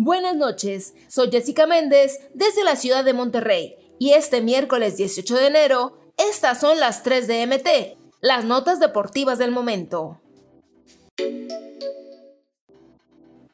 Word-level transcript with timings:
Buenas 0.00 0.36
noches, 0.36 0.94
soy 1.08 1.28
Jessica 1.28 1.66
Méndez 1.66 2.20
desde 2.32 2.62
la 2.62 2.76
ciudad 2.76 3.04
de 3.04 3.12
Monterrey 3.12 3.76
y 3.98 4.12
este 4.12 4.40
miércoles 4.40 4.96
18 4.96 5.34
de 5.34 5.46
enero, 5.48 5.98
estas 6.16 6.60
son 6.60 6.78
las 6.78 7.02
3 7.02 7.26
de 7.26 7.46
MT, 7.46 7.98
las 8.20 8.44
notas 8.44 8.78
deportivas 8.78 9.38
del 9.38 9.50
momento. 9.50 10.20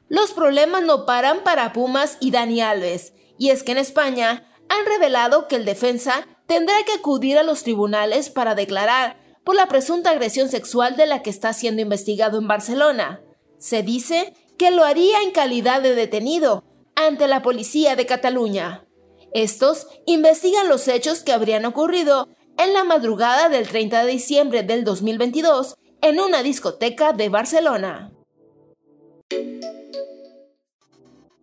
Los 0.09 0.33
problemas 0.33 0.83
no 0.83 1.07
paran 1.07 1.43
para 1.45 1.73
Pumas 1.73 2.19
y 2.21 2.31
Dani 2.31 2.61
Alves, 2.61 3.15
y 3.39 3.49
es 3.49 3.63
que 3.63 3.73
en 3.73 3.79
España 3.79 4.47
han 4.69 4.85
revelado 4.85 5.49
que 5.49 5.57
el 5.57 5.65
defensa 5.65 6.29
tendrá 6.47 6.75
que 6.85 6.93
acudir 6.93 7.39
a 7.39 7.43
los 7.43 7.63
tribunales 7.63 8.29
para 8.29 8.55
declarar 8.55 9.17
por 9.45 9.57
la 9.57 9.67
presunta 9.67 10.11
agresión 10.11 10.51
sexual 10.51 10.95
de 10.97 11.07
la 11.07 11.23
que 11.23 11.31
está 11.31 11.55
siendo 11.55 11.81
investigado 11.81 12.39
en 12.39 12.49
Barcelona. 12.49 13.24
Se 13.59 13.83
dice 13.83 14.35
que 14.59 14.71
lo 14.71 14.85
haría 14.85 15.23
en 15.23 15.31
calidad 15.31 15.83
de 15.83 15.95
detenido 15.95 16.65
ante 16.95 17.27
la 17.27 17.43
policía 17.43 17.97
de 17.97 18.07
Cataluña. 18.07 18.87
Estos 19.33 19.89
investigan 20.07 20.69
los 20.69 20.87
hechos 20.87 21.23
que 21.23 21.33
habrían 21.33 21.65
ocurrido 21.65 22.29
en 22.57 22.73
la 22.73 22.85
madrugada 22.85 23.49
del 23.49 23.67
30 23.67 24.05
de 24.05 24.13
diciembre 24.13 24.63
del 24.63 24.85
2022 24.85 25.75
en 26.03 26.21
una 26.21 26.43
discoteca 26.43 27.13
de 27.13 27.29
Barcelona. 27.29 28.13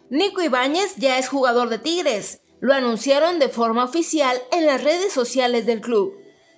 Nico 0.09 0.41
Ibáñez 0.41 0.95
ya 0.97 1.17
es 1.17 1.29
jugador 1.29 1.69
de 1.69 1.79
Tigres. 1.79 2.41
Lo 2.59 2.73
anunciaron 2.73 3.39
de 3.39 3.49
forma 3.49 3.83
oficial 3.83 4.37
en 4.51 4.65
las 4.65 4.83
redes 4.83 5.11
sociales 5.13 5.65
del 5.65 5.81
club. 5.81 6.13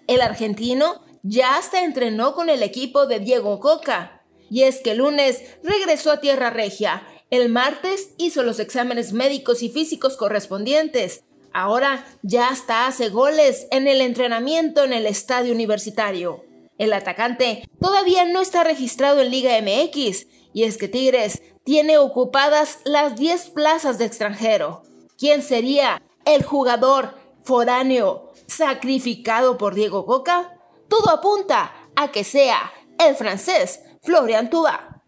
El 0.08 0.22
argentino 0.22 1.02
ya 1.22 1.58
hasta 1.58 1.84
entrenó 1.84 2.34
con 2.34 2.50
el 2.50 2.62
equipo 2.62 3.06
de 3.06 3.20
Diego 3.20 3.60
Coca, 3.60 4.23
y 4.54 4.66
es 4.66 4.82
que 4.82 4.92
el 4.92 5.00
lunes 5.00 5.42
regresó 5.64 6.12
a 6.12 6.22
Tierra 6.22 6.52
Regia. 6.52 7.08
El 7.32 7.50
martes 7.50 8.10
hizo 8.20 8.44
los 8.44 8.60
exámenes 8.60 9.12
médicos 9.12 9.64
y 9.64 9.70
físicos 9.70 10.16
correspondientes. 10.16 11.24
Ahora 11.54 12.06
ya 12.22 12.50
hasta 12.50 12.86
hace 12.86 13.10
goles 13.10 13.66
en 13.72 13.88
el 13.88 14.00
entrenamiento 14.00 14.84
en 14.84 14.94
el 14.94 15.08
estadio 15.08 15.56
universitario. 15.56 16.46
El 16.78 16.94
atacante 16.94 17.68
todavía 17.82 18.26
no 18.26 18.42
está 18.42 18.64
registrado 18.64 19.22
en 19.22 19.32
Liga 19.32 19.60
MX 19.60 20.28
y 20.54 20.66
es 20.66 20.78
que 20.78 20.88
Tigres 20.88 21.42
tiene 21.64 21.98
ocupadas 21.98 22.78
las 22.86 23.16
10 23.16 23.50
plazas 23.56 23.98
de 23.98 24.06
extranjero. 24.06 24.84
¿Quién 25.18 25.42
sería 25.42 26.00
el 26.26 26.44
jugador 26.44 27.16
foráneo 27.44 28.32
sacrificado 28.46 29.58
por 29.58 29.74
Diego 29.74 30.06
Coca? 30.06 30.60
Todo 30.90 31.10
apunta 31.10 31.74
a 31.96 32.12
que 32.12 32.24
sea 32.24 32.72
el 33.00 33.16
francés 33.16 33.82
Florian 34.02 34.50
Tuba. 34.50 35.04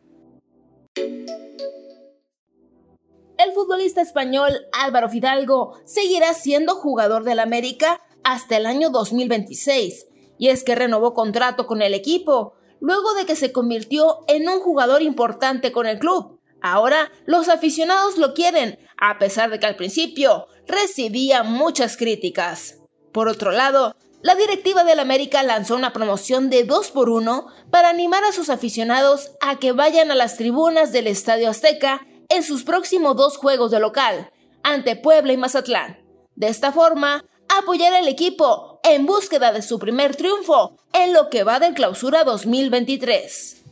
El 3.38 3.52
futbolista 3.54 4.02
español 4.02 4.52
Álvaro 4.72 5.10
Fidalgo 5.10 5.78
seguirá 5.86 6.34
siendo 6.34 6.76
jugador 6.76 7.24
del 7.24 7.40
América 7.40 8.02
hasta 8.24 8.58
el 8.58 8.66
año 8.66 8.90
2026, 8.90 10.08
y 10.38 10.50
es 10.50 10.64
que 10.64 10.76
renovó 10.76 11.14
contrato 11.14 11.68
con 11.68 11.82
el 11.82 11.94
equipo, 11.94 12.54
luego 12.80 13.14
de 13.14 13.26
que 13.26 13.36
se 13.36 13.52
convirtió 13.52 14.20
en 14.28 14.48
un 14.48 14.60
jugador 14.60 15.02
importante 15.02 15.72
con 15.72 15.86
el 15.86 16.00
club. 16.00 16.40
Ahora 16.62 17.12
los 17.26 17.50
aficionados 17.50 18.18
lo 18.18 18.34
quieren, 18.34 18.80
a 18.98 19.20
pesar 19.20 19.52
de 19.52 19.60
que 19.60 19.66
al 19.66 19.76
principio 19.76 20.48
recibía 20.66 21.44
muchas 21.44 21.98
críticas. 21.98 22.80
Por 23.12 23.28
otro 23.28 23.52
lado, 23.52 23.96
la 24.22 24.36
directiva 24.36 24.84
del 24.84 25.00
América 25.00 25.44
lanzó 25.44 25.76
una 25.76 25.94
promoción 25.94 26.50
de 26.50 26.64
2 26.64 26.92
por 26.92 27.10
1 27.10 27.48
para 27.70 27.90
animar 27.90 28.24
a 28.24 28.32
sus 28.32 28.50
aficionados 28.50 29.32
a 29.42 29.58
que 29.58 29.72
vayan 29.72 30.12
a 30.12 30.16
las 30.16 30.38
tribunas 30.38 30.92
del 30.92 31.08
Estadio 31.08 31.50
Azteca 31.50 32.06
en 32.30 32.44
sus 32.44 32.64
próximos 32.64 33.16
dos 33.16 33.38
juegos 33.38 33.72
de 33.72 33.80
local, 33.80 34.32
ante 34.64 34.96
Puebla 34.96 35.34
y 35.34 35.38
Mazatlán. 35.38 36.00
De 36.36 36.48
esta 36.48 36.72
forma, 36.72 37.24
apoyar 37.48 37.94
al 37.94 38.08
equipo 38.08 38.80
en 38.84 39.06
búsqueda 39.06 39.52
de 39.52 39.62
su 39.62 39.80
primer 39.80 40.16
triunfo 40.16 40.78
en 40.94 41.14
lo 41.14 41.30
que 41.30 41.44
va 41.44 41.60
de 41.60 41.74
clausura 41.74 42.24
2023. 42.24 43.64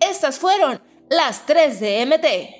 Estas 0.00 0.38
fueron 0.38 0.82
las 1.08 1.46
3 1.46 1.80
de 1.80 2.06
MT. 2.06 2.59